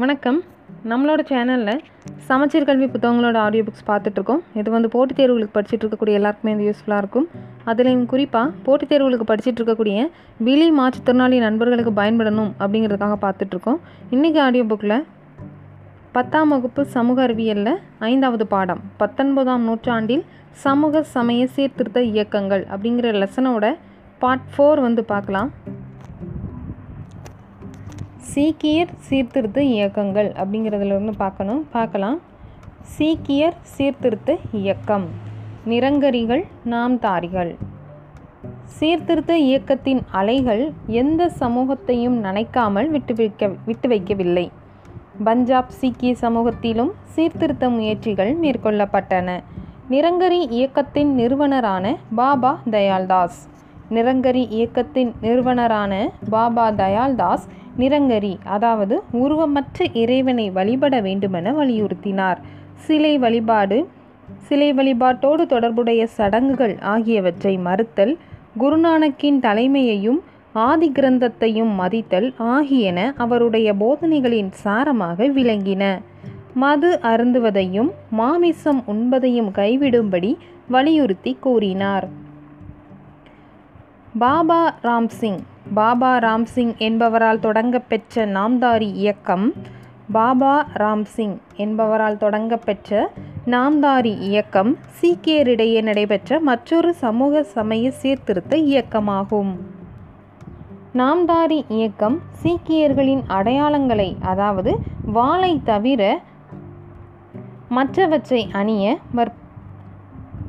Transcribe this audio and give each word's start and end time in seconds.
வணக்கம். 0.00 0.42
நம்மளோட 0.90 1.20
சேனலில் 1.28 1.80
சமச்சீர் 2.16 2.66
கல்வி 2.68 2.86
புத்தகங்களோட 2.86 3.36
ஆடியோ 3.36 3.62
புக்ஸ் 3.62 3.86
பார்த்துட்ருக்கோம். 3.86 4.42
இது 4.54 4.70
வந்து 4.70 4.88
போட்டித் 4.88 5.18
தேர்வுகளுக்கு 5.20 5.54
படிச்சுட்டு 5.56 5.84
இருக்கக்கூடிய 5.84 6.18
எல்லாருக்குமே 6.18 6.52
இது 6.54 6.64
யூஸ்ஃபுல்லாக 6.66 6.96
இருக்கும். 6.96 7.26
அதுலேயும் 7.66 8.04
குறிப்பாக 8.06 8.52
போட்டித் 8.62 8.90
தேர்வுகளுக்கு 8.92 9.26
படிச்சுட்டு 9.30 9.60
இருக்கக்கூடிய 9.60 10.10
விழி 10.38 10.68
மாற்றுத்திறனாளி 10.78 11.38
நண்பர்களுக்கு 11.38 11.92
பயன்படணும் 12.02 12.52
அப்படிங்கிறதுக்காக 12.58 13.16
பார்த்துட்ருக்கோம். 13.24 13.80
இன்றைக்கி 14.10 14.40
ஆடியோ 14.40 14.64
புக்கில் 14.64 15.04
பத்தாம் 16.12 16.48
வகுப்பு 16.48 16.84
சமூக 16.84 17.26
அறிவியலில் 17.26 17.74
ஐந்தாவது 17.98 18.46
பாடம் 18.46 18.80
பத்தொன்பதாம் 18.96 19.62
நூற்றாண்டில் 19.62 20.24
சமூக 20.50 21.02
சமய 21.02 21.46
சீர்திருத்த 21.46 22.02
இயக்கங்கள் 22.02 22.66
அப்படிங்கிற 22.70 23.24
லெசனோட 23.24 23.74
பார்ட் 24.18 24.48
ஃபோர் 24.52 24.80
வந்து 24.80 25.04
பார்க்கலாம். 25.04 25.50
சீக்கியர் 28.34 28.90
சீர்திருத்த 28.98 29.62
இயக்கங்கள் 29.62 30.28
அப்படிங்கிறதுலேருந்து 30.32 31.14
பார்க்கணும் 31.16 31.66
பார்க்கலாம். 31.70 32.18
சீக்கியர் 32.98 33.56
சீர்திருத்த 33.62 34.36
இயக்கம். 34.52 35.06
நிரங்கரிகள் 35.66 36.44
நாம் 36.64 36.94
தாரிகள் 36.98 37.52
சீர்திருத்த 38.78 39.38
இயக்கத்தின் 39.38 40.02
அலைகள் 40.10 40.72
எந்த 40.86 41.28
சமூகத்தையும் 41.28 42.16
நனைக்காமல் 42.24 42.88
விட்டு 42.90 43.14
வைக்க 43.14 43.50
விட்டு 43.66 43.88
வைக்கவில்லை. 43.88 44.46
பஞ்சாப் 45.24 45.70
சீக்கிய 45.70 46.14
சமூகத்திலும் 46.14 46.92
சீர்திருத்த 47.04 47.70
முயற்சிகள் 47.70 48.32
மேற்கொள்ளப்பட்டன. 48.40 49.38
நிரங்கரி 49.90 50.40
இயக்கத்தின் 50.50 51.14
நிறுவனரான 51.14 51.96
பாபா 52.14 52.52
தயால்தாஸ் 52.70 53.38
நிரங்கரி 53.90 54.42
இயக்கத்தின் 54.50 55.12
நிறுவனரான 55.20 56.10
பாபா 56.30 56.70
தயால்தாஸ் 56.70 57.46
நிரங்கரி 57.78 58.36
அதாவது 58.44 59.02
உருவமற்ற 59.12 59.86
இறைவனை 59.92 60.50
வழிபட 60.50 61.00
வேண்டுமென 61.00 61.52
வலியுறுத்தினார். 61.52 62.38
சிலை 62.74 63.18
வழிபாடு 63.18 63.88
சிலை 64.38 64.72
வழிபாட்டோடு 64.72 65.46
தொடர்புடைய 65.46 66.06
சடங்குகள் 66.06 66.78
ஆகியவற்றை 66.80 67.58
மறுத்தல் 67.58 68.18
குருநானக்கின் 68.58 69.38
தலைமையையும் 69.40 70.20
ஆதி 70.52 70.92
கிரந்தத்தையும் 70.94 71.72
மதித்தல் 71.74 72.34
ஆகியன 72.38 73.12
அவருடைய 73.16 73.74
போதனைகளின் 73.74 74.50
சாரமாக 74.64 75.28
விளங்கின. 75.28 75.84
மது 76.54 77.00
அருந்துவதையும் 77.02 77.90
மாமிசம் 78.10 78.82
உண்பதையும் 78.86 79.50
கைவிடும்படி 79.54 80.36
வலியுறுத்தி 80.68 81.36
கூறினார். 81.40 82.08
பாபா 84.14 84.74
ராம்சிங் 84.82 85.38
பாபா 85.74 86.18
ராம்சிங் 86.18 86.76
என்பவரால் 86.76 87.38
தொடங்கப்பெற்ற 87.38 88.14
நாம்தாரி 88.14 88.92
இயக்கம் 88.94 89.52
பாபா 90.12 90.66
ராம்சிங் 90.74 91.36
என்பவரால் 91.56 92.16
தொடங்கப்பெற்ற 92.16 93.06
நாம்தாரி 93.46 94.20
இயக்கம் 94.20 94.78
சீக்கியரிடையே 95.00 95.82
நடைபெற்ற 95.82 96.40
மற்றொரு 96.40 96.94
சமூக 96.94 97.42
சமய 97.42 97.90
சீர்திருத்த 97.90 98.56
இயக்கமாகும். 98.56 99.56
நாம்தாரி 100.94 101.64
இயக்கம் 101.68 102.20
சீக்கியர்களின் 102.42 103.22
அடையாளங்களை 103.28 104.16
அதாவது 104.22 104.78
வாளை 105.02 105.60
தவிர 105.64 106.20
மற்றவற்றை 107.68 108.48
அணிய 108.52 108.98
வற் 109.12 109.32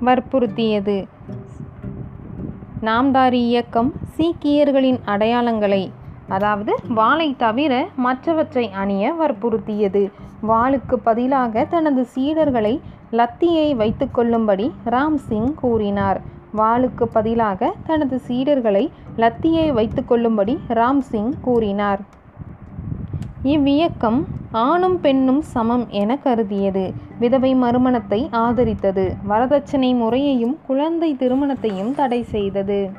வற்புறுத்தியது. 0.01 1.07
நாம்தாரி 2.81 3.39
இயக்கம் 3.51 3.93
சீக்கியர்களின் 4.17 4.99
அடையாளங்களை 5.05 5.91
அதாவது 6.27 6.75
வாளை 6.87 7.35
தவிர 7.37 7.87
மற்றவற்றை 7.95 8.71
அணிய 8.71 9.13
வற்புறுத்தியது. 9.19 10.11
வாளுக்கு 10.47 10.95
பதிலாக 11.03 11.65
தனது 11.69 12.07
சீடர்களை 12.15 12.79
லத்தியை 13.11 13.67
வைத்துக்கொள்ளும்படி 13.81 14.71
ராம்சிங் 14.85 15.53
கூறினார். 15.53 16.21
வாளுக்கு 16.57 17.03
பதிலாக 17.03 17.73
தனது 17.85 18.21
சீடர்களை 18.27 18.89
லத்தியை 19.17 19.67
வைத்துக்கொள்ளும்படி 19.73 20.57
ராம்சிங் 20.69 21.33
கூறினார். 21.41 21.99
இவ்வியக்கம் 23.43 24.23
ஆணும் 24.51 25.01
பெண்ணும் 25.01 25.41
சமம் 25.41 25.85
என 25.89 26.17
கருதியது. 26.23 26.93
விதவை 27.19 27.55
மறுமணத்தை 27.55 28.29
ஆதரித்தது. 28.31 29.13
வரதட்சணை 29.29 29.95
முறையையும் 29.95 30.57
குழந்தை 30.67 31.15
திருமணத்தையும் 31.19 31.95
தடை 31.95 32.23
செய்தது. 32.23 32.89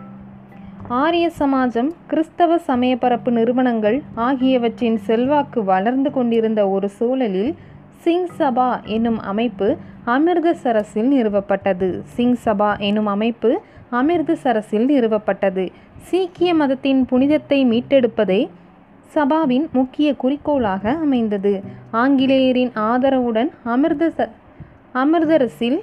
ஆரிய 0.88 1.30
சமாஜம் 1.38 1.92
கிறிஸ்தவ 2.06 2.58
சமயப்பரப்பு 2.58 3.32
நிறுவனங்கள் 3.32 4.02
ஆகியவற்றின் 4.14 4.96
செல்வாக்கு 4.96 5.64
வளர்ந்து 5.64 6.10
கொண்டிருந்த 6.10 6.68
ஒரு 6.68 6.88
சூழலில் 6.88 7.54
சிங் 7.96 8.28
சபா 8.38 8.84
என்னும் 8.84 9.20
அமைப்பு 9.20 9.76
அமிர்தசரஸில் 10.06 11.10
நிறுவப்பட்டது. 11.16 12.00
சிங் 12.04 12.36
சபா 12.44 12.78
என்னும் 12.78 13.06
அமைப்பு 13.06 13.60
அமிர்தசரஸில் 13.92 14.86
நிறுவப்பட்டது. 14.88 15.68
சீக்கிய 15.96 16.54
மதத்தின் 16.54 17.04
புனிதத்தை 17.04 17.66
மீட்டெடுப்பதே 17.66 18.48
சபாவின் 19.14 19.70
முக்கிய 19.72 20.14
குறிக்கோளாக 20.14 20.90
அமைந்தது. 20.90 21.62
ஆங்கிலேயரின் 21.90 22.72
ஆதரவுடன் 22.76 23.50
அமிர்தச 23.64 24.28
அமிர்தரசில் 24.94 25.78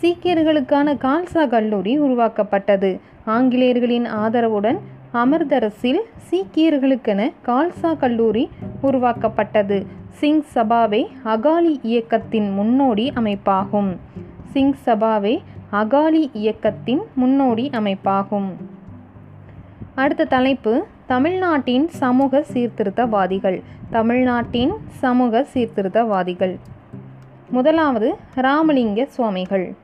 சீக்கியர்களுக்கான 0.00 0.96
கால்சா 0.96 1.48
கல்லூரி 1.48 1.98
உருவாக்கப்பட்டது. 1.98 3.00
ஆங்கிலேயர்களின் 3.26 4.06
ஆதரவுடன் 4.24 4.78
அமிர்தரசில் 5.14 6.00
சீக்கியர்களுக்கென 6.30 7.32
கால்சா 7.46 7.96
கல்லூரி 7.98 8.50
உருவாக்கப்பட்டது. 8.80 9.86
சிங் 10.08 10.44
சபாவே 10.54 11.06
அகாலி 11.24 11.78
இயக்கத்தின் 11.82 12.52
முன்னோடி 12.52 13.12
அமைப்பாகும். 13.14 13.96
சிங் 14.42 14.74
சபாவே 14.86 15.42
அகாலி 15.72 16.30
இயக்கத்தின் 16.32 17.02
முன்னோடி 17.14 17.70
அமைப்பாகும். 17.72 18.50
அடுத்த 19.94 20.24
தலைப்பு 20.24 20.84
தமிழ்நாட்டின் 21.06 21.88
சமூக 21.88 22.44
சீர்திருத்தவாதிகள். 22.52 23.62
தமிழ்நாட்டின் 23.90 24.72
சமூக 24.88 25.46
சீர்திருத்தவாதிகள். 25.54 26.56
முதலாவது 27.48 28.14
ராமலிங்க 28.34 29.04
சுவாமிகள். 29.04 29.74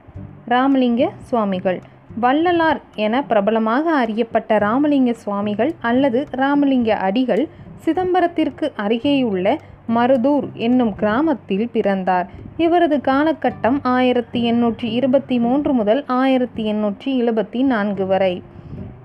ராமலிங்க 0.46 1.10
சுவாமிகள். 1.18 1.80
வள்ளலார் 2.20 2.80
என 2.94 3.22
பிரபலமாக 3.22 3.90
அறியப்பட்ட 3.92 4.58
ராமலிங்க 4.58 5.12
சுவாமிகள் 5.12 5.74
அல்லது 5.80 6.26
ராமலிங்க 6.30 6.96
அடிகள் 6.96 7.48
சிதம்பரத்திற்கு 7.76 8.72
அருகேயுள்ள 8.76 9.58
மருதூர் 9.94 10.52
என்னும் 10.52 10.94
கிராமத்தில் 10.94 11.68
பிறந்தார். 11.72 12.30
இவரது 12.56 12.96
காலகட்டம் 12.96 13.78
ஆயிரத்தி 13.82 14.52
எண்ணூற்றி 14.52 14.84
இருபத்தி 14.84 15.38
மூன்று 15.38 15.72
முதல் 15.72 16.04
ஆயிரத்தி 16.06 16.72
எண்ணூற்றி 16.72 17.04
எழுபத்தி 17.04 17.62
நான்கு 17.62 18.06
வரை. 18.06 18.42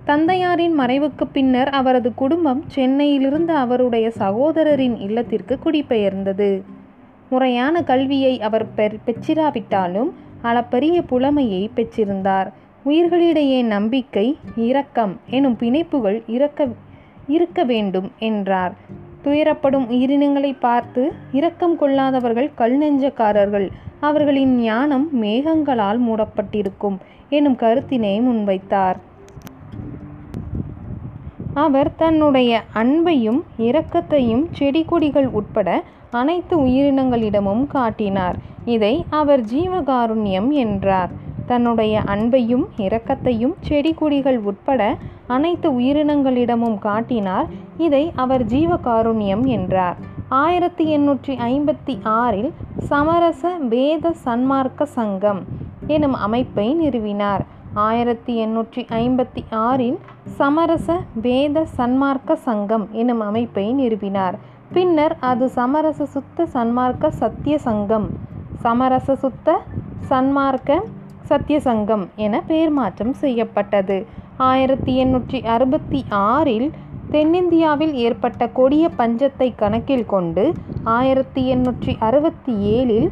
தந்தையாரின் 0.06 0.74
மறைவுக்கு 0.80 1.26
பின்னர் 1.34 1.70
அவரது 1.70 2.14
குடும்பம் 2.14 2.64
சென்னையிலிருந்து 2.68 3.54
அவருடைய 3.54 4.12
சகோதரரின் 4.20 4.98
இல்லத்திற்கு 5.00 5.60
குடிபெயர்ந்தது. 5.64 6.50
முறையான 7.30 7.82
கல்வியை 7.84 8.34
அவர் 8.42 8.66
பெற் 8.74 8.98
பெற்றிராவிட்டாலும் 9.06 10.12
அளப்பரிய 10.42 11.02
புலமையை 11.02 11.70
பெற்றிருந்தார். 11.76 12.50
உயிர்களிடையே 12.86 13.64
நம்பிக்கை 13.64 14.38
இரக்கம் 14.56 15.20
எனும் 15.30 15.58
பிணைப்புகள் 15.60 16.20
இறக்க 16.28 16.68
இருக்க 17.28 17.64
வேண்டும் 17.64 18.12
என்றார். 18.20 18.76
துயரப்படும் 19.24 19.88
உயிரினங்களை 19.88 20.54
பார்த்து 20.60 21.04
இரக்கம் 21.32 21.76
கொள்ளாதவர்கள் 21.80 22.52
கல் 22.56 22.78
நெஞ்சக்காரர்கள் 22.78 23.68
அவர்களின் 24.00 24.56
ஞானம் 24.60 25.10
மேகங்களால் 25.22 26.00
மூடப்பட்டிருக்கும் 26.00 26.98
எனும் 27.30 27.56
கருத்தினை 27.56 28.16
முன்வைத்தார். 28.22 28.98
அவர் 31.64 31.96
தன்னுடைய 31.96 32.52
அன்பையும் 32.74 33.42
இரக்கத்தையும் 33.58 34.46
செடி 34.52 34.84
கொடிகள் 34.84 35.28
உட்பட 35.28 35.70
அனைத்து 36.12 36.56
உயிரினங்களிடமும் 36.60 37.68
காட்டினார். 37.68 38.38
இதை 38.66 39.06
அவர் 39.10 39.44
ஜீவகாருண்யம் 39.44 40.50
என்றார். 40.64 41.12
தன்னுடைய 41.46 42.04
அன்பையும் 42.06 42.66
இரக்கத்தையும் 42.78 43.56
செடி 43.62 43.94
கொடிகள் 43.94 44.40
உட்பட 44.40 44.82
அனைத்து 45.28 45.68
உயிரினங்களிடமும் 45.72 46.78
காட்டினார். 46.78 47.48
இதை 47.78 48.04
அவர் 48.16 48.46
ஜீவகாருண்யம் 48.46 49.46
என்றார். 49.46 49.98
ஆயிரத்தி 50.30 50.98
எண்ணூற்றி 50.98 51.34
ஐம்பத்தி 51.50 51.96
ஆறில் 52.04 52.52
சமரச 52.78 53.58
வேத 53.70 54.14
சன்மார்க்க 54.26 54.84
சங்கம் 54.98 55.42
எனும் 55.88 56.14
அமைப்பை 56.14 56.68
நிறுவினார். 56.76 57.44
ஆயிரத்தி 57.84 58.34
எண்ணூற்றி 58.44 58.82
ஐம்பத்தி 58.98 59.42
ஆறில் 59.62 59.98
சமரச 60.38 60.90
வேத 61.26 61.64
சன்மார்க்க 61.78 62.38
சங்கம் 62.46 62.86
எனும் 63.02 63.24
அமைப்பை 63.28 63.66
நிறுவினார். 63.80 64.36
பின்னர் 64.76 65.16
அது 65.30 65.46
சமரச 65.58 66.06
சுத்த 66.14 66.46
சன்மார்க்க 66.54 67.12
சத்திய 67.22 67.58
சங்கம் 67.66 68.08
சமரச 68.64 69.16
சுத்த 69.24 69.58
சன்மார்க்க 70.10 70.80
சத்திய 71.30 71.60
சங்கம் 71.68 72.06
என 72.26 72.42
பெயர் 72.52 72.74
மாற்றம் 72.80 73.14
செய்யப்பட்டது. 73.24 74.00
ஆயிரத்தி 74.50 74.94
எண்ணூற்றி 75.04 75.40
அறுபத்தி 75.56 76.02
ஆறில் 76.24 76.68
தென்னிந்தியாவில் 77.12 77.94
ஏற்பட்ட 78.06 78.48
கொடிய 78.60 78.86
பஞ்சத்தை 78.98 79.50
கணக்கில் 79.56 80.10
கொண்டு 80.16 80.44
ஆயிரத்தி 80.98 81.42
எண்ணூற்றி 81.54 81.94
அறுபத்தி 82.08 82.54
ஏழில் 82.76 83.10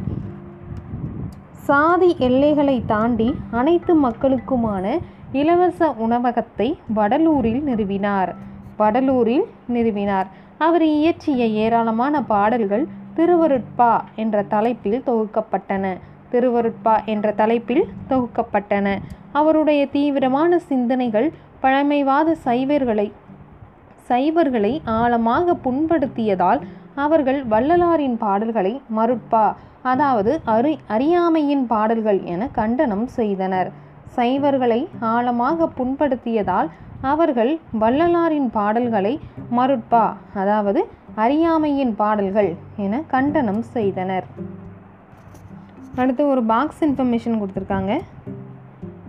சாதி 1.66 2.16
எல்லைகளை 2.18 2.82
தாண்டி 2.86 3.34
அனைத்து 3.50 3.92
மக்களுக்குமான 4.02 4.86
இலவச 5.32 5.88
உணவகத்தை 6.04 6.78
வடலூரில் 6.96 7.60
நிறுவினார். 7.68 8.30
வடலூரில் 8.78 9.44
நிறுவினார். 9.72 10.28
அவர் 10.58 10.84
இயற்றிய 10.84 11.46
ஏராளமான 11.46 12.22
பாடல்கள் 12.22 12.84
திருவருட்பா 13.16 13.92
என்ற 14.14 14.42
தலைப்பில் 14.42 15.02
தொகுக்கப்பட்டன. 15.06 15.94
திருவருட்பா 16.32 16.94
என்ற 17.04 17.32
தலைப்பில் 17.32 17.84
தொகுக்கப்பட்டன. 18.10 18.96
அவருடைய 19.32 19.86
தீவிரமான 19.86 20.58
சிந்தனைகள் 20.58 21.32
பழமைவாத 21.60 22.36
சைவர்களை 22.44 23.12
சைவர்களை 24.08 24.72
ஆழமாக 24.84 25.56
புண்படுத்தியதால் 25.64 26.60
அவர்கள் 26.94 27.46
வள்ளலாரின் 27.46 28.16
பாடல்களை 28.16 28.82
மருட்பா 28.96 29.46
அதாவது 29.90 30.32
அறி 30.54 30.72
அறியாமையின் 30.86 31.64
பாடல்கள் 31.66 32.20
என 32.32 32.48
கண்டனம் 32.58 33.06
செய்தனர். 33.18 33.70
சைவர்களை 34.16 34.80
ஆழமாக 35.12 35.68
புண்படுத்தியதால் 35.78 36.68
அவர்கள் 37.12 37.52
வள்ளலாரின் 37.82 38.48
பாடல்களை 38.50 39.14
மருட்பா 39.56 40.04
அதாவது 40.34 40.82
அறியாமையின் 41.14 41.94
பாடல்கள் 41.94 42.50
என 42.84 43.02
கண்டனம் 43.14 43.62
செய்தனர். 43.76 44.26
அடுத்து 45.96 46.22
ஒரு 46.28 46.42
பாக்ஸ் 46.42 46.82
இன்ஃபர்மேஷன் 46.84 47.38
கொடுத்துருக்காங்க. 47.40 47.94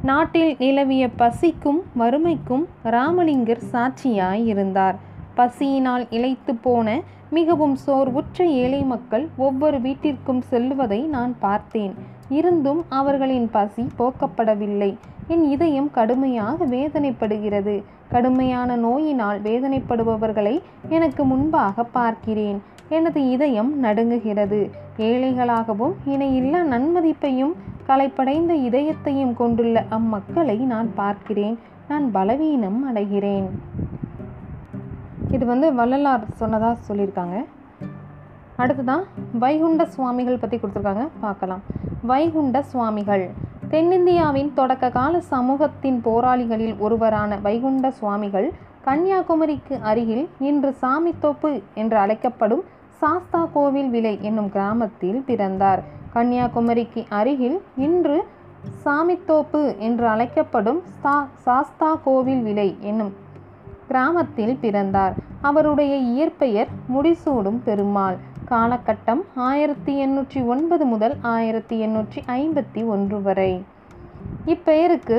நாட்டில் 0.01 0.51
நிலவிய 0.59 1.05
பசிக்கும் 1.21 1.81
வறுமைக்கும் 1.97 2.65
ராமலிங்கர் 2.95 3.63
சாட்சியாய் 3.71 4.43
இருந்தார். 4.45 4.97
பசியினால் 5.37 6.05
இழைத்து 6.09 6.53
போன 6.65 6.87
மிகவும் 7.37 7.75
சோர்வுற்ற 7.87 8.45
ஏழை 8.61 8.81
மக்கள் 8.83 9.25
ஒவ்வொரு 9.37 9.77
வீட்டிற்கும் 9.85 10.41
செல்லுவதை 10.41 10.99
நான் 11.15 11.33
பார்த்தேன். 11.39 11.93
இருந்தும் 12.29 12.81
அவர்களின் 12.89 13.47
பசி 13.55 13.83
போக்கப்படவில்லை. 13.99 14.91
என் 15.27 15.45
இதயம் 15.55 15.89
கடுமையாக 15.91 16.65
வேதனைப்படுகிறது. 16.65 17.75
கடுமையான 18.09 18.75
நோயினால் 18.75 19.39
வேதனைப்படுபவர்களை 19.41 20.55
எனக்கு 20.89 21.23
முன்பாக 21.23 21.83
பார்க்கிறேன். 21.97 22.59
எனது 22.89 23.19
இதயம் 23.29 23.71
நடுங்குகிறது. 23.83 24.61
ஏழைகளாகவும் 24.97 25.95
இணையில்லா 26.07 26.61
நன்மதிப்பையும் 26.73 27.53
களைப்படைந்த 27.87 28.53
இதயத்தையும் 28.67 29.33
கொண்டுள்ள 29.33 29.85
அம்மக்களை 29.89 30.57
நான் 30.73 30.89
பார்க்கிறேன். 30.95 31.57
நான் 31.89 32.05
பலவீனம் 32.11 32.79
அடைகிறேன். 32.89 33.49
இது 35.35 35.45
வந்து 35.45 35.67
வள்ளலார் 35.73 36.25
சொன்னதாக 36.41 36.75
சொல்லியிருக்காங்க. 36.87 37.37
அடுத்ததான் 38.61 39.03
வைகுண்ட 39.43 39.85
சுவாமிகள் 39.95 40.41
பற்றி 40.43 40.57
கொடுத்துருக்காங்க. 40.57 41.05
பார்க்கலாம். 41.25 41.63
வைகுண்ட 42.11 42.61
சுவாமிகள். 42.71 43.25
தென்னிந்தியாவின் 43.73 44.51
தொடக்க 44.59 44.89
கால 44.97 45.19
சமூகத்தின் 45.33 45.97
போராளிகளில் 46.07 46.75
ஒருவரான 46.85 47.37
வைகுண்ட 47.47 47.91
சுவாமிகள் 47.99 48.47
கன்னியாகுமரிக்கு 48.87 49.75
அருகில் 49.89 50.25
இன்று 50.39 50.71
சாமித்தோப்பு 50.81 51.51
என்று 51.81 51.97
அழைக்கப்படும் 51.97 52.63
சாஸ்தா 52.99 53.41
கோவில் 53.53 53.89
விலை 53.95 54.13
என்னும் 54.27 54.49
கிராமத்தில் 54.55 55.19
பிறந்தார். 55.29 55.81
கன்னியாகுமரிக்கு 56.15 57.01
அருகில் 57.19 57.57
இன்று 57.87 58.17
சாமித்தோப்பு 58.85 59.63
என்று 59.87 60.07
அழைக்கப்படும் 60.13 60.81
சா 61.01 61.15
சாஸ்தா 61.45 61.91
கோவில் 62.03 62.43
விலை 62.49 62.69
என்னும் 62.81 63.13
கிராமத்தில் 63.87 64.57
பிறந்தார். 64.61 65.15
அவருடைய 65.41 65.95
இயற்பெயர் 65.95 66.67
முடிசூடும் 66.95 67.59
பெருமாள். 67.63 68.17
காலகட்டம் 68.49 69.21
ஆயிரத்தி 69.35 69.93
எண்ணூற்றி 70.05 70.45
ஒன்பது 70.45 70.85
முதல் 70.85 71.15
ஆயிரத்தி 71.21 71.75
எண்ணூற்றி 71.85 72.19
ஐம்பத்தி 72.27 72.85
ஒன்று 72.85 73.21
வரை. 73.21 73.63
இப்பெயருக்கு 74.45 75.17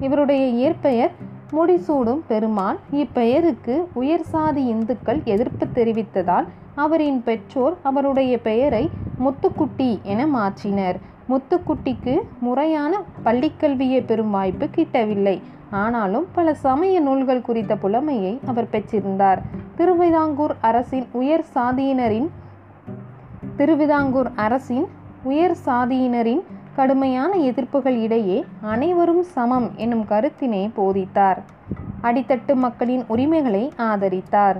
இவருடைய 0.00 0.46
இயற்பெயர் 0.46 1.10
முடிசூடும் 1.52 2.20
பெருமாள். 2.26 2.78
இப்பெயருக்கு 2.92 3.84
உயர் 3.92 4.22
சாதி 4.22 4.64
இந்துக்கள் 4.64 5.20
எதிர்ப்பு 5.24 5.66
தெரிவித்ததால் 5.74 6.46
அவரின் 6.74 7.22
பெற்றோர் 7.22 7.76
அவருடைய 7.82 8.38
பெயரை 8.38 8.90
முத்துக்குட்டி 9.18 10.02
என 10.02 10.26
மாற்றினர். 10.26 10.98
முத்துக்குட்டிக்கு 11.30 12.18
முறையான 12.40 13.02
பள்ளிக்கல்வியை 13.24 14.04
பெறும் 14.04 14.30
வாய்ப்பு 14.30 14.66
கிட்டவில்லை. 14.66 15.40
ஆனாலும் 15.70 16.26
பல 16.32 16.54
சமய 16.54 17.00
நூல்கள் 17.00 17.42
குறித்த 17.42 17.76
புலமையை 17.76 18.40
அவர் 18.46 18.68
பெற்றிருந்தார். 18.72 19.40
திருவிதாங்கூர் 19.76 20.54
அரசின் 20.60 21.06
உயர் 21.12 21.44
சாதியினரின் 21.54 22.28
திருவிதாங்கூர் 23.56 24.30
அரசின் 24.36 24.86
உயர் 25.22 25.56
சாதியினரின் 25.66 26.42
கடுமையான 26.74 27.36
எதிர்ப்புகள் 27.36 27.96
இடையே 28.00 28.44
அனைவரும் 28.60 29.22
சமம் 29.22 29.70
என்னும் 29.76 30.04
கருத்தினை 30.04 30.70
போதித்தார். 30.76 31.38
அடித்தட்டு 32.02 32.54
மக்களின் 32.54 33.04
உரிமைகளை 33.06 33.72
ஆதரித்தார். 33.78 34.58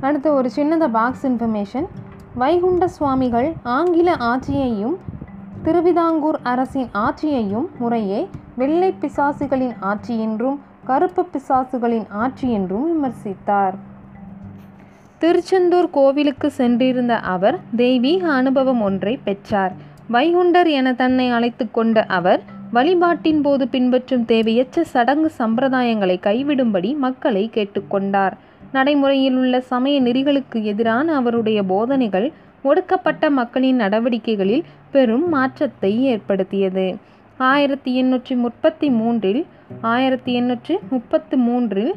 அடுத்து 0.00 0.34
ஒரு 0.34 0.50
சின்னத 0.56 0.88
பாக்ஸ் 0.88 1.26
இன்ஃபர்மேஷன் 1.26 1.86
வைகுண்ட 2.34 2.88
சுவாமிகள் 2.88 3.52
ஆங்கில 3.62 4.16
ஆட்சியையும் 4.16 4.96
திருவிதாங்கூர் 5.62 6.38
அரசின் 6.42 6.88
ஆட்சியையும் 6.92 7.68
முறையே 7.78 8.28
வெள்ளை 8.56 8.94
பிசாசுகளின் 9.00 9.72
ஆட்சி 9.80 10.20
என்றும் 10.20 10.60
கருப்பு 10.84 11.26
பிசாசுகளின் 11.32 12.06
ஆட்சி 12.08 12.50
என்றும் 12.50 12.86
விமர்சித்தார். 12.90 13.74
திருச்செந்தூர் 15.18 15.90
கோவிலுக்கு 15.90 16.50
சென்றிருந்த 16.50 17.18
அவர் 17.18 17.58
தெய்வீக 17.76 18.32
அனுபவம் 18.32 18.80
ஒன்றை 18.80 19.18
பெற்றார். 19.24 19.72
வைகுண்டர் 20.12 20.68
என 20.68 20.92
தன்னை 20.92 21.30
அழைத்து 21.30 21.70
கொண்ட 21.70 22.02
அவர் 22.02 22.42
வழிபாட்டின் 22.70 23.42
போது 23.42 23.68
பின்பற்றும் 23.68 24.24
தேவையற்ற 24.24 24.84
சடங்கு 24.84 25.32
சம்பிரதாயங்களை 25.38 26.16
கைவிடும்படி 26.20 26.96
மக்களை 26.96 27.50
கேட்டுக்கொண்டார் 27.54 28.36
நடைமுறையில் 28.72 29.36
உள்ள 29.36 29.60
சமய 29.60 30.02
நெறிகளுக்கு 30.02 30.62
எதிரான 30.62 31.14
அவருடைய 31.14 31.62
போதனைகள் 31.62 32.32
ஒடுக்கப்பட்ட 32.62 33.30
மக்களின் 33.30 33.80
நடவடிக்கைகளில் 33.80 34.64
பெரும் 34.92 35.28
மாற்றத்தை 35.28 35.92
ஏற்படுத்தியது. 36.04 36.96
ஆயிரத்தி 37.38 38.02
எண்ணூற்றி 38.02 38.36
முப்பத்தி 38.36 38.90
மூன்றில் 38.90 39.46
ஆயிரத்தி 39.80 40.40
எண்ணூற்றி 40.40 40.74
முப்பத்தி 40.90 41.36
மூன்றில் 41.36 41.92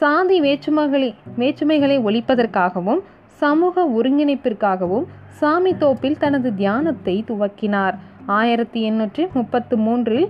சாதி 0.00 0.40
வேற்றுமைகளை 0.40 1.14
வேற்றுமைகளை 1.38 1.96
ஒழிப்பதற்காகவும் 2.08 3.00
சமூக 3.40 3.84
ஒருங்கிணைப்பிற்காகவும் 3.96 5.06
சாமி 5.28 5.76
தோப்பில் 5.76 6.18
தனது 6.18 6.54
தியானத்தை 6.54 7.24
துவக்கினார். 7.28 7.96
ஆயிரத்தி 8.26 8.90
எண்ணூற்றி 8.90 9.32
முப்பத்து 9.32 9.76
மூன்றில் 9.76 10.28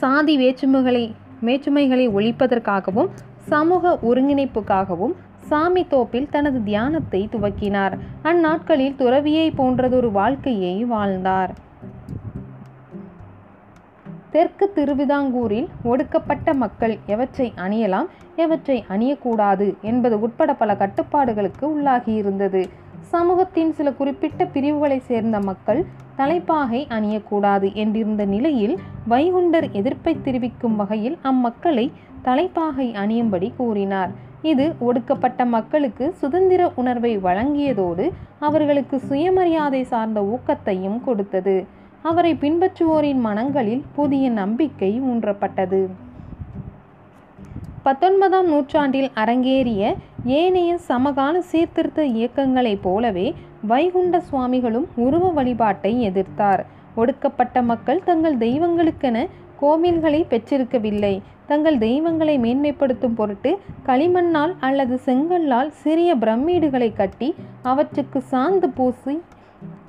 சாதி 0.00 0.34
வேற்றுமைகளை 0.38 1.04
வேற்றுமைகளை 1.44 2.06
ஒழிப்பதற்காகவும் 2.10 3.08
சமூக 3.50 3.98
ஒருங்கிணைப்புக்காகவும் 4.08 5.14
சாமி 5.40 5.82
தோப்பில் 5.86 6.30
தனது 6.30 6.58
தியானத்தை 6.62 7.20
துவக்கினார். 7.32 7.94
அந்நாட்களில் 8.22 8.96
துறவியை 8.96 9.46
போன்றதொரு 9.50 10.10
வாழ்க்கையை 10.10 10.84
வாழ்ந்தார். 10.84 11.52
தெற்கு 14.30 14.66
திருவிதாங்கூரில் 14.76 15.68
ஒடுக்கப்பட்ட 15.82 16.54
மக்கள் 16.54 16.94
எவற்றை 17.06 17.52
அணியலாம் 17.56 18.08
எவற்றை 18.36 18.84
அணியக்கூடாது 18.88 19.66
என்பது 19.80 20.16
உட்பட 20.20 20.54
பல 20.54 20.74
கட்டுப்பாடுகளுக்கு 20.74 21.64
உள்ளாகியிருந்தது. 21.74 22.62
சமூகத்தின் 23.12 23.72
சில 23.72 23.88
குறிப்பிட்ட 23.92 24.44
பிரிவுகளை 24.44 24.98
சேர்ந்த 25.10 25.40
மக்கள் 25.40 25.80
தலைப்பாகை 26.16 26.80
அணியக்கூடாது 26.90 27.68
என்றிருந்த 27.82 28.24
நிலையில் 28.26 28.74
வைகுண்டர் 29.08 29.66
எதிர்ப்பை 29.70 30.14
தெரிவிக்கும் 30.22 30.76
வகையில் 30.76 31.18
அம்மக்களை 31.22 31.86
தலைப்பாகை 32.26 32.86
அணியும்படி 33.02 33.48
கூறினார். 33.56 34.12
இது 34.52 34.64
ஒடுக்கப்பட்ட 34.78 35.42
மக்களுக்கு 35.54 36.06
சுதந்திர 36.20 36.62
உணர்வை 36.80 37.12
வழங்கியதோடு 37.18 38.06
அவர்களுக்கு 38.38 38.96
சுயமரியாதை 39.08 39.82
சார்ந்த 39.92 40.20
ஊக்கத்தையும் 40.34 40.98
கொடுத்தது. 41.04 41.56
அவரை 42.10 42.32
பின்பற்றுவோரின் 42.34 43.20
மனங்களில் 43.26 43.82
புதிய 43.94 44.24
நம்பிக்கை 44.40 44.90
ஊன்றப்பட்டது. 45.10 45.80
பத்தொன்பதாம் 47.86 48.46
நூற்றாண்டில் 48.46 49.10
அரங்கேறிய 49.22 49.82
ஏனைய 50.24 50.70
சமகால 50.90 51.40
சீர்திருத்த 51.50 52.02
இயக்கங்களைப் 52.18 52.82
போலவே 52.82 53.26
வைகுண்ட 53.66 54.20
சுவாமிகளும் 54.20 54.86
உருவ 55.04 55.24
வழிபாட்டை 55.28 55.92
எதிர்த்தார். 56.10 56.62
ஒடுக்கப்பட்ட 56.94 57.62
மக்கள் 57.70 58.04
தங்கள் 58.04 58.36
தெய்வங்களுக்கென 58.36 59.18
கோவில்களை 59.64 60.20
பெற்றிருக்கவில்லை. 60.32 61.14
தங்கள் 61.46 61.78
தெய்வங்களை 61.78 62.34
மேன்மைப்படுத்தும் 62.38 63.14
பொருட்டு 63.14 63.50
களிமண்ணால் 63.86 64.54
அல்லது 64.60 64.96
செங்கல்லால் 65.06 65.70
சிறிய 65.82 66.10
பிரமீடுகளை 66.16 66.90
கட்டி 66.92 67.28
அவற்றுக்கு 67.62 68.22
சாந்து 68.32 68.68
பூசி 68.74 69.14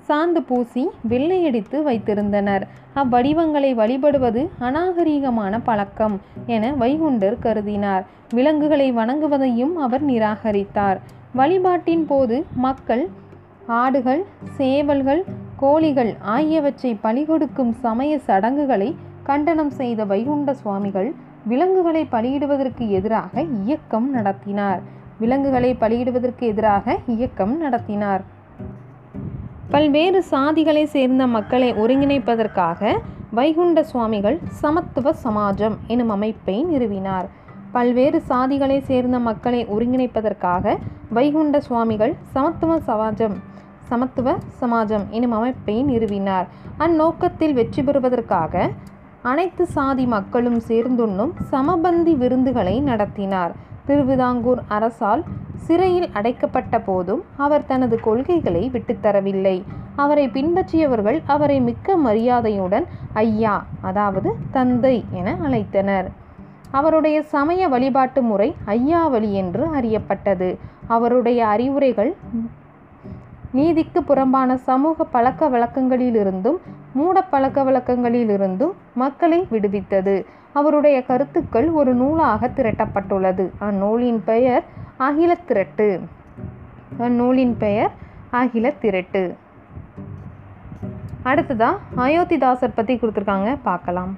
சாந்து 0.10 0.42
பூசி 0.48 0.82
வெள்ளையடித்து 1.10 1.78
வைத்திருந்தனர். 1.88 2.64
அவ்வடிவங்களை 2.94 3.72
வழிபடுவது 3.74 4.42
அநாகரீகமான 4.60 5.54
பழக்கம் 5.64 6.16
என 6.46 6.74
வைகுண்டர் 6.82 7.38
கருதினார். 7.46 8.04
விலங்குகளை 8.34 8.88
வணங்குவதையும் 8.94 9.74
அவர் 9.86 10.06
நிராகரித்தார். 10.06 11.00
வழிபாட்டின் 11.40 12.06
போது 12.06 12.38
மக்கள் 12.66 13.04
ஆடுகள் 13.82 14.22
சேவல்கள் 14.58 15.24
கோழிகள் 15.58 16.14
ஆகியவற்றை 16.36 16.92
பலிகொடுக்கும் 17.04 17.74
சமய 17.84 18.18
சடங்குகளை 18.28 18.90
கண்டனம் 19.30 19.74
செய்த 19.80 20.02
வைகுண்ட 20.12 20.54
சுவாமிகள் 20.54 21.10
விலங்குகளை 21.52 22.02
பலியிடுவதற்கு 22.12 22.86
எதிராக 22.98 23.44
இயக்கம் 23.64 24.08
நடத்தினார். 24.10 24.82
விலங்குகளை 25.20 25.72
பலியிடுவதற்கு 25.82 26.44
எதிராக 26.52 26.96
இயக்கம் 27.16 27.54
நடத்தினார். 27.58 28.24
பல்வேறு 29.70 30.20
சாதிகளை 30.24 30.84
சேர்ந்த 30.96 31.24
மக்களை 31.28 31.70
ஒருங்கிணைப்பதற்காக 31.74 32.94
வைகுண்ட 33.32 33.84
சுவாமிகள் 33.84 34.38
சமத்துவ 34.62 35.14
சமாஜம் 35.24 35.76
எனும் 35.88 36.10
அமைப்பை 36.10 36.58
நிறுவினார். 36.72 37.28
பல்வேறு 37.72 38.20
சாதிகளை 38.22 38.80
சேர்ந்த 38.90 39.18
மக்களை 39.20 39.62
ஒருங்கிணைப்பதற்காக 39.76 40.76
வைகுண்ட 41.18 41.56
சுவாமிகள் 41.68 42.14
சமத்துவ 42.34 42.78
சமாஜம் 42.90 43.36
சமத்துவ 43.90 44.30
சமாஜம் 44.62 45.06
எனும் 45.10 45.32
அமைப்பை 45.32 45.78
நிறுவினார். 45.86 46.48
அந்நோக்கத்தில் 46.80 47.58
வெற்றி 47.60 47.82
பெறுவதற்காக 47.84 48.70
அனைத்து 49.30 49.64
சாதி 49.76 50.06
மக்களும் 50.06 50.58
சேர்ந்துண்ணும் 50.68 51.32
சமபந்தி 51.52 52.14
விருந்துகளை 52.24 52.74
நடத்தினார். 52.82 53.54
திருவிதாங்கூர் 53.88 54.62
அரசால் 54.68 55.24
சிறையில் 55.66 56.08
அடைக்கப்பட்ட 56.14 56.76
போதும் 56.80 57.22
அவர் 57.46 57.66
தனது 57.66 57.96
கொள்கைகளை 58.00 58.64
விட்டுத்தரவில்லை 58.74 59.56
அவரை 59.96 60.26
பின்பற்றியவர்கள் 60.28 61.20
அவரை 61.26 61.58
மிக்க 61.62 61.98
மரியாதையுடன் 61.98 62.86
ஐயா 63.14 63.56
அதாவது 63.82 64.32
தந்தை 64.52 64.96
என 65.12 65.38
அழைத்தனர். 65.48 66.08
அவருடைய 66.72 67.18
சமய 67.34 67.68
வழிபாட்டு 67.74 68.22
முறை 68.22 68.50
ஐயாவளி 68.76 69.32
என்று 69.42 69.66
அறியப்பட்டது. 69.80 70.50
அவருடைய 70.88 71.40
அறிவுரைகள் 71.48 72.12
நீதிக்கு 73.58 74.00
புறம்பான 74.04 74.56
சமூக 74.68 75.06
பழக்க 75.16 75.50
வழக்கங்களிலிருந்தும் 75.50 76.58
மூட 76.98 77.24
பழக்க 77.34 77.60
வழக்கங்களிலிருந்தும் 77.68 78.74
மக்களை 78.94 79.40
விடுவித்தது. 79.52 80.16
அவருடைய 80.60 80.98
கருத்துக்கள் 81.10 81.68
ஒரு 81.80 81.94
நூலாக 81.94 82.50
திரட்டப்பட்டுள்ளது. 82.58 83.46
அந்நூலின் 83.68 84.22
பெயர் 84.30 84.64
அகில 85.08 85.32
திரட்டு 85.48 85.88
அந்நூலின் 86.98 87.56
பெயர் 87.64 87.92
அகில 88.42 88.68
திரட்டு 88.84 89.24
அடுத்ததா 91.30 91.70
அயோத்திதாசர் 92.06 92.76
பற்றி 92.76 92.94
கொடுத்துருக்காங்க 92.96 93.52
பார்க்கலாம். 93.70 94.12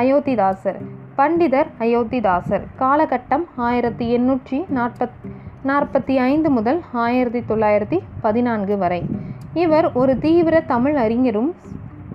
அயோத்திதாசர் 0.00 0.78
பண்டிதர் 1.18 1.68
அயோத்திதாசர் 1.84 2.64
காலகட்டம் 2.78 3.44
ஆயிரத்தி 3.66 4.06
எண்ணூற்றி 4.16 4.58
நாற்பத் 4.76 5.18
நாற்பத்தி 5.68 6.14
ஐந்து 6.16 6.50
முதல் 6.50 6.80
ஆயிரத்தி 6.92 7.40
தொள்ளாயிரத்தி 7.48 7.98
பதினான்கு 8.20 8.78
வரை. 8.78 9.06
இவர் 9.54 9.92
ஒரு 9.92 10.18
தீவிர 10.18 10.60
தமிழ் 10.60 10.96
அறிஞரும் 10.96 11.54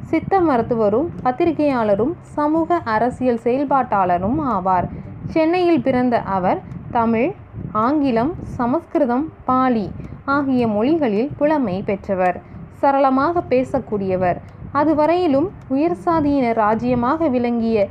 சித்த 0.02 0.42
மருத்துவரும் 0.42 1.08
பத்திரிகையாளரும் 1.24 2.14
சமூக 2.22 2.76
அரசியல் 2.76 3.40
செயல்பாட்டாளரும் 3.44 4.40
ஆவார். 4.56 4.88
சென்னையில் 5.26 5.82
பிறந்த 5.82 6.20
அவர் 6.20 6.62
தமிழ் 6.92 7.32
ஆங்கிலம் 7.72 8.34
சமஸ்கிருதம் 8.44 9.34
பாலி 9.46 9.92
ஆகிய 10.26 10.68
மொழிகளில் 10.68 11.32
புலமை 11.38 11.84
பெற்றவர். 11.86 12.42
சரளமாக 12.72 13.44
பேசக்கூடியவர். 13.50 14.40
அதுவரையிலும் 14.74 15.50
உயர் 15.68 15.98
சாதியினர் 16.06 16.54
ராஜ்யமாக 16.54 17.28
விளங்கிய 17.28 17.88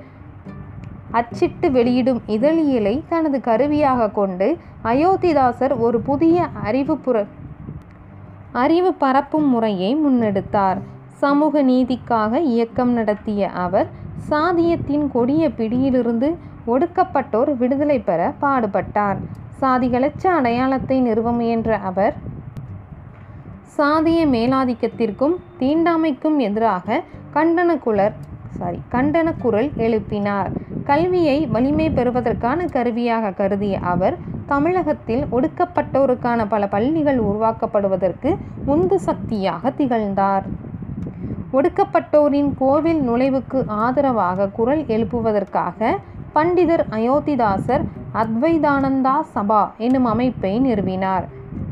அச்சிட்டு 1.10 1.70
வெளியிடும் 1.70 2.20
இதழியலை 2.26 3.02
தனது 3.08 3.40
கருவியாக 3.40 4.10
கொண்டு 4.10 4.58
அயோத்திதாசர் 4.84 5.78
ஒரு 5.78 6.00
புதிய 6.00 6.48
அறிவுப்புற 6.64 7.26
அறிவு 8.52 8.94
பரப்பும் 8.94 9.48
முறையை 9.48 9.96
முன்னெடுத்தார். 9.96 10.78
சமூக 11.14 11.62
நீதிக்காக 11.62 12.40
இயக்கம் 12.40 12.92
நடத்திய 12.92 13.48
அவர் 13.48 13.88
சாதியத்தின் 14.30 15.10
கொடிய 15.10 15.50
பிடியிலிருந்து 15.50 16.36
ஒடுக்கப்பட்டோர் 16.66 17.56
விடுதலை 17.56 17.98
பெற 18.00 18.34
பாடுபட்டார். 18.40 19.18
சாதிகளற்ற 19.60 20.24
அடையாளத்தை 20.30 21.00
நிறுவ 21.00 21.32
முயன்ற 21.32 21.78
அவர் 21.78 22.14
சாதிய 23.76 24.20
மேலாதிக்கத்திற்கும் 24.26 25.36
தீண்டாமைக்கும் 25.58 26.38
எதிராக 26.38 27.02
கண்டன 27.34 27.78
குலர் 27.78 28.14
சாரி 28.56 28.78
கண்டன 28.92 29.28
குரல் 29.38 29.70
எழுப்பினார். 29.76 30.50
கல்வியை 30.84 31.46
வலிமை 31.46 31.90
பெறுவதற்கான 31.90 32.64
கருவியாக 32.64 33.30
கருதிய 33.30 33.78
அவர் 33.78 34.16
தமிழகத்தில் 34.46 35.24
ஒடுக்கப்பட்டோருக்கான 35.32 36.46
பல 36.48 36.66
பள்ளிகள் 36.68 37.20
உருவாக்கப்படுவதற்கு 37.22 38.36
உந்து 38.64 38.98
சக்தியாக 38.98 39.70
திகழ்ந்தார். 39.70 40.46
ஒடுக்கப்பட்டோரின் 41.52 42.50
கோவில் 42.58 43.00
நுழைவுக்கு 43.08 43.64
ஆதரவாக 43.66 44.48
குரல் 44.48 44.82
எழுப்புவதற்காக 44.84 45.96
பண்டிதர் 46.34 46.84
அயோத்திதாசர் 46.90 47.84
அத்வைதானந்தா 48.14 49.16
சபா 49.34 49.62
எனும் 49.76 50.04
அமைப்பை 50.04 50.60
நிறுவினார். 50.60 51.26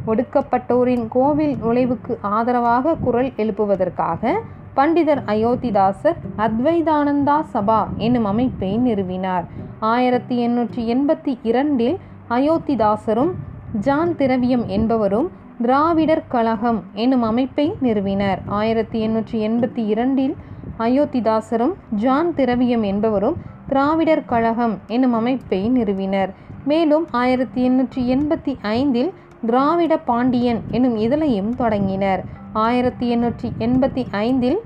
ஒடுக்கப்பட்டோரின் 0.06 1.08
கோவில் 1.08 1.56
நுழைவுக்கு 1.64 2.16
ஆதரவாக 2.20 2.94
குரல் 3.04 3.32
எழுப்புவதற்காக 3.36 4.34
பண்டிதர் 4.76 5.20
அயோத்திதாசர் 5.32 6.18
அத்வைதானந்தா 6.44 7.36
சபா 7.52 7.78
எனும் 7.96 8.24
அமைப்பை 8.24 8.70
நிறுவினார். 8.78 9.44
ஆயிரத்தி 9.80 10.36
எண்ணூற்றி 10.46 10.82
எண்பத்தி 10.94 11.32
இரண்டில் 11.42 11.96
அயோத்திதாசரும் 12.30 13.32
ஜான் 13.80 14.16
திரவியம் 14.16 14.64
என்பவரும் 14.66 15.28
திராவிடர் 15.62 16.24
கழகம் 16.28 16.80
எனும் 16.92 17.22
அமைப்பை 17.22 17.66
நிறுவினர். 17.80 18.40
ஆயிரத்தி 18.46 18.98
எண்ணூற்றி 19.06 19.38
எண்பத்தி 19.48 19.82
இரண்டில் 19.86 20.34
அயோத்திதாசரும் 20.78 21.74
ஜான் 21.94 22.34
திரவியம் 22.34 22.82
என்பவரும் 22.82 23.36
திராவிடர் 23.68 24.24
கழகம் 24.24 24.74
எனும் 24.86 25.12
அமைப்பை 25.12 25.68
நிறுவினர். 25.68 26.32
மேலும் 26.64 27.06
ஆயிரத்தி 27.10 27.60
எண்ணூற்றி 27.68 28.02
எண்பத்தி 28.14 28.52
ஐந்தில் 28.62 29.12
திராவிட 29.40 29.98
பாண்டியன் 29.98 30.60
எனும் 30.70 30.96
இதழையும் 30.96 31.50
தொடங்கினர். 31.54 32.24
ஆயிரத்தி 32.52 33.16
எண்ணூற்றி 33.16 33.48
எண்பத்தி 33.58 34.02
ஐந்தில் 34.10 34.58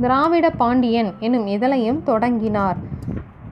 திராவிட 0.00 0.50
பாண்டியன் 0.50 1.14
எனும் 1.18 1.46
இதழையும் 1.46 2.02
தொடங்கினார். 2.02 2.76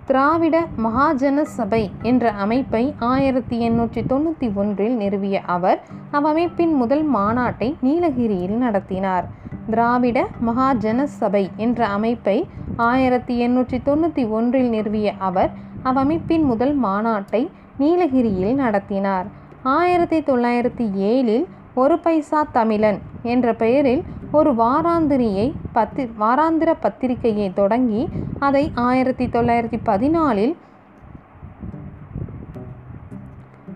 திராவிட 0.06 0.66
மகாஜன 0.84 1.42
சபை 1.42 1.90
என்ற 2.02 2.30
அமைப்பை 2.30 2.94
ஆயிரத்தி 2.98 3.56
எண்ணூற்றி 3.68 4.00
தொண்ணூற்றி 4.12 4.54
ஒன்றில் 4.54 4.96
நிறுவிய 4.96 5.40
அவர் 5.46 5.80
அவ்வமைப்பின் 6.12 6.74
முதல் 6.76 7.14
மாநாட்டை 7.14 7.74
நீலகிரியில் 7.80 8.56
நடத்தினார். 8.56 9.28
திராவிட 9.70 10.26
மகாஜன 10.46 11.02
சபை 11.02 11.50
என்ற 11.56 11.86
அமைப்பை 11.86 12.48
ஆயிரத்தி 12.76 13.34
எண்ணூற்றி 13.46 13.78
தொண்ணூற்றி 13.88 14.28
ஒன்றில் 14.28 14.70
நிறுவிய 14.70 15.12
அவர் 15.18 15.50
அவ்வமைப்பின் 15.82 16.44
முதல் 16.44 16.74
மாநாட்டை 16.84 17.48
நீலகிரியில் 17.78 18.54
நடத்தினார். 18.54 19.28
ஆயிரத்தி 19.62 20.18
தொள்ளாயிரத்தி 20.20 20.84
ஏழில் 20.96 21.44
ஒரு 21.74 21.98
பைசா 21.98 22.46
தமிழன் 22.52 22.98
என்ற 23.22 23.54
பெயரில் 23.54 24.02
ஒரு 24.32 24.54
வாராந்திரியை 24.54 25.52
பத்தி 25.72 26.04
வாராந்திர 26.04 26.74
பத்திரிகையை 26.80 27.52
தொடங்கி 27.54 28.08
அதை 28.38 28.72
ஆயிரத்தி 28.74 29.26
தொள்ளாயிரத்தி 29.26 29.78
பதினாலில் 29.84 30.54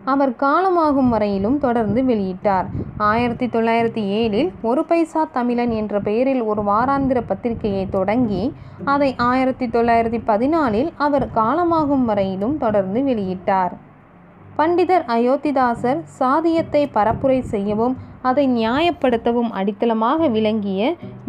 அவர் 0.05 0.31
காலமாகும் 0.31 1.09
வரையிலும் 1.09 1.59
தொடர்ந்து 1.59 2.03
வெளியிட்டார். 2.03 2.67
ஆயிரத்தி 2.97 3.47
தொள்ளாயிரத்தி 3.47 4.03
ஏழில் 4.19 4.51
ஒரு 4.63 4.85
பைசா 4.85 5.29
தமிழன் 5.33 5.71
என்ற 5.71 6.01
பெயரில் 6.01 6.43
ஒரு 6.43 6.63
வாராந்திர 6.63 7.23
பத்திரிகையை 7.27 7.89
தொடங்கி 7.91 8.55
அதை 8.85 9.15
ஆயிரத்தி 9.19 9.67
தொள்ளாயிரத்தி 9.67 10.21
பதினாலில் 10.27 10.93
அவர் 10.97 11.29
காலமாகும் 11.35 12.05
வரையிலும் 12.05 12.59
தொடர்ந்து 12.59 13.01
வெளியிட்டார். 13.01 13.73
பண்டிதர் 14.59 15.05
அயோத்திதாசர் 15.15 15.99
சாதியத்தை 16.19 16.83
பரப்புரை 16.95 17.41
செய்யவும் 17.53 17.95
அதை 18.29 18.45
நியாயப்படுத்தவும் 18.49 19.51
அடித்தளமாக 19.59 20.29
விளங்கிய 20.37 20.81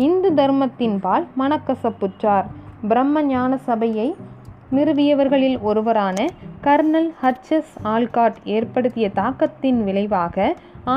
இந்து 0.05 0.29
தர்மத்தின்பால் 0.39 1.25
மனக்கசப்புற்றார். 1.41 2.47
பிரம்ம 2.89 3.23
ஞான 3.31 3.57
சபையை 3.67 4.07
நிறுவியவர்களில் 4.77 5.57
ஒருவரான 5.69 6.17
கர்னல் 6.65 7.09
ஹர்ச்சஸ் 7.21 7.73
ஆல்காட் 7.93 8.39
ஏற்படுத்திய 8.55 9.07
தாக்கத்தின் 9.19 9.81
விளைவாக 9.87 10.47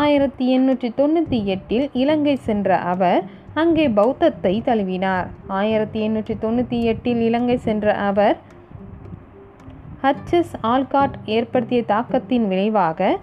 ஆயிரத்தி 0.01 0.45
எண்ணூற்றி 0.57 0.89
தொண்ணூற்றி 1.01 1.39
எட்டில் 1.55 1.87
இலங்கை 2.03 2.37
சென்ற 2.49 2.79
அவர் 2.93 3.21
அங்கே 3.61 3.87
பௌத்தத்தை 3.99 4.55
தழுவினார். 4.69 5.29
ஆயிரத்தி 5.61 5.99
எண்ணூற்றி 6.07 6.35
தொண்ணூற்றி 6.45 6.79
எட்டில் 6.93 7.23
இலங்கை 7.29 7.57
சென்ற 7.67 7.95
அவர் 8.09 8.37
ஹச்சஸ் 10.03 10.53
ஆல்காட் 10.63 11.17
ஏற்படுத்திய 11.37 11.81
தாக்கத்தின் 11.83 12.47
விளைவாக 12.49 13.19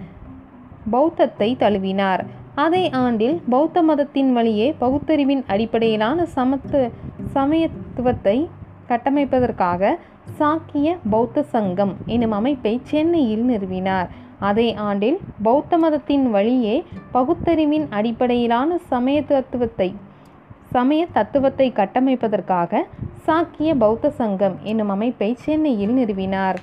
பௌத்தத்தை 0.92 1.48
தழுவினார். 1.64 2.24
அதே 2.56 2.84
ஆண்டில் 3.04 3.38
பௌத்த 3.50 3.82
மதத்தின் 3.82 4.30
வழியே 4.34 4.68
பகுத்தறிவின் 4.82 5.44
அடிப்படையிலான 5.48 6.28
சமத்து 6.36 6.82
சமயத்துவத்தை 7.34 8.38
கட்டமைப்பதற்காக 8.90 9.92
சாக்கிய 10.40 10.88
பௌத்த 11.10 11.44
சங்கம் 11.54 11.94
எனும் 12.06 12.32
அமைப்பை 12.32 12.74
சென்னையில் 12.92 13.46
நிறுவினார். 13.50 14.08
அதே 14.40 14.68
ஆண்டில் 14.88 15.18
பௌத்த 15.44 15.78
மதத்தின் 15.78 16.26
வழியே 16.32 16.76
பகுத்தறிவின் 17.14 17.88
அடிப்படையிலான 17.90 18.80
சமயத்துவத்தை 18.92 19.90
சமய 20.72 21.02
தத்துவத்தை 21.14 21.68
கட்டமைப்பதற்காக 21.72 22.82
சாக்கிய 23.26 23.72
பௌத்த 23.76 24.10
சங்கம் 24.10 24.56
என்னும் 24.64 24.90
அமைப்பை 24.90 25.30
சென்னையில் 25.46 25.94
நிறுவினார். 25.94 26.58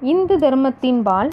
இந்து 0.00 0.36
தர்மத்தின்பால் 0.36 1.30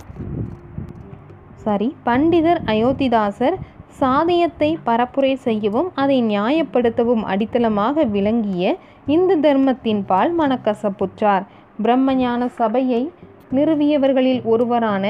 சாரி 1.56 1.96
பண்டிதர் 2.06 2.62
அயோத்திதாசர் 2.66 3.58
சாதியத்தை 4.02 4.70
பரப்புரை 4.86 5.34
செய்யவும் 5.36 5.90
அதை 5.96 6.18
நியாயப்படுத்தவும் 6.24 7.24
அடித்தளமாக 7.24 8.06
விளங்கிய 8.06 8.76
இந்து 9.06 9.38
தர்மத்தின்பால் 9.38 10.32
மனக்கசப்புற்றார். 10.40 11.46
பிரம்மஞான 11.84 12.42
சபையை 12.60 13.12
நிறுவியவர்களில் 13.52 14.42
ஒருவரான 14.44 15.06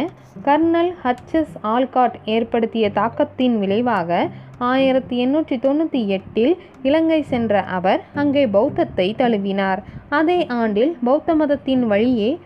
கர்னல் 0.45 0.91
ஹச்எஸ் 1.03 1.55
ஆல்காட் 1.73 2.15
ஏற்படுத்திய 2.25 2.85
தாக்கத்தின் 2.89 3.57
விளைவாக 3.59 4.27
ஆயிரத்தி 4.67 5.15
எண்ணூற்றி 5.25 5.55
தொண்ணூற்றி 5.65 6.07
எட்டில் 6.07 6.53
இலங்கை 6.81 7.21
சென்ற 7.21 7.61
அவர் 7.63 8.01
அங்கே 8.13 8.47
பௌத்தத்தை 8.47 9.15
தழுவினார். 9.17 9.81
அதே 10.09 10.45
ஆண்டில் 10.45 10.97
பௌத்த 11.03 11.35
மதத்தின் 11.35 11.83
வழியே 11.87 12.37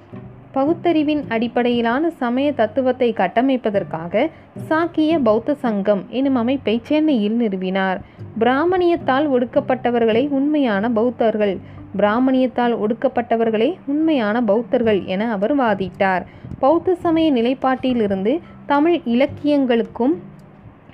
பகுத்தறிவின் 0.53 1.23
அடிப்படையிலான 1.27 2.09
சமய 2.09 2.47
தத்துவத்தை 2.53 3.13
கட்டமைப்பதற்காக 3.13 4.25
சாக்கிய 4.69 5.19
பௌத்த 5.19 5.53
சங்கம் 5.53 6.03
எனும் 6.09 6.35
அமைப்பை 6.35 6.81
சென்னையில் 6.83 7.37
நிறுவினார். 7.37 7.99
பிராமணியத்தால் 8.39 9.27
ஒடுக்கப்பட்டவர்களை 9.35 10.23
உண்மையான 10.29 10.89
பௌத்தர்கள் 10.89 11.55
பிராமணியத்தால் 11.97 12.73
ஒடுக்கப்பட்டவர்களே 12.83 13.67
உண்மையான 13.85 14.35
பௌத்தர்கள் 14.41 15.05
என 15.05 15.31
அவர் 15.31 15.53
வாதிட்டார். 15.59 16.23
பௌத்த 16.59 16.95
சமய 16.95 17.31
நிலைப்பாட்டிலிருந்து 17.31 18.33
தமிழ் 18.65 18.99
இலக்கியங்களுக்கும் 19.05 20.15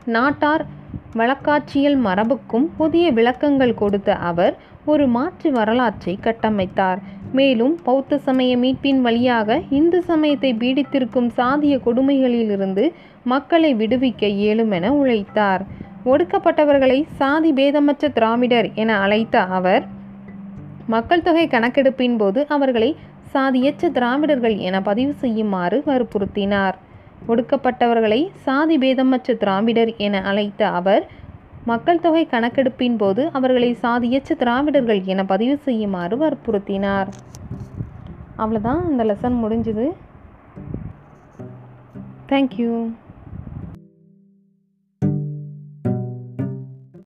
நாட்டார் 0.06 0.66
வழக்காட்சியல் 1.16 1.98
மரபுக்கும் 2.06 2.68
புதிய 2.78 3.12
விளக்கங்கள் 3.12 3.74
கொடுத்த 3.74 4.16
அவர் 4.16 4.56
ஒரு 4.86 5.08
மாற்று 5.08 5.52
வரலாற்றை 5.52 6.20
கட்டமைத்தார். 6.22 7.00
மேலும் 7.32 7.80
பௌத்த 7.84 8.18
சமய 8.18 8.58
மீட்பின் 8.58 9.02
வழியாக 9.02 9.60
இந்து 9.70 10.02
சமயத்தை 10.02 10.54
பீடித்திருக்கும் 10.54 11.30
சாதிய 11.38 11.76
கொடுமைகளிலிருந்து 11.86 12.86
மக்களை 13.24 13.76
விடுவிக்க 13.76 14.24
இயலும் 14.24 14.72
என 14.72 14.92
உழைத்தார். 14.94 15.64
ஒடுக்கப்பட்டவர்களை 16.06 17.00
சாதி 17.16 17.54
பேதமற்ற 17.54 18.10
திராவிடர் 18.10 18.70
என 18.74 18.98
அழைத்த 19.00 19.42
அவர் 19.42 19.84
மக்கள் 20.88 21.22
தொகை 21.22 21.48
கணக்கெடுப்பின் 21.48 22.18
போது 22.18 22.46
அவர்களை 22.50 22.96
சாதியற்ற 23.32 23.90
திராவிடர்கள் 23.90 24.58
என 24.58 24.82
பதிவு 24.82 25.14
செய்யுமாறு 25.14 25.84
வற்புறுத்தினார். 25.86 26.78
ஒடுக்கப்பட்டவர்களை 27.28 28.28
சாதி 28.36 28.78
பேதமற்ற 28.78 29.38
திராவிடர் 29.38 29.98
என 29.98 30.22
அழைத்த 30.22 30.70
அவர் 30.70 31.08
மக்கள் 31.66 32.00
தொகை 32.00 32.28
கணக்கெடுப்பின் 32.32 32.98
போது 32.98 33.30
அவர்களை 33.34 33.74
சாதியற்ற 33.74 34.36
திராவிடர்கள் 34.36 35.04
என 35.04 35.26
பதிவு 35.26 35.58
செய்யுமாறு 35.58 36.18
வற்புறுத்தினார். 36.18 37.08
அவ்வளோதான் 38.38 38.90
இந்த 38.90 39.04
லெசன் 39.04 39.38
முடிஞ்சுது. 39.44 39.92
தேங்க்யூ 42.30 42.90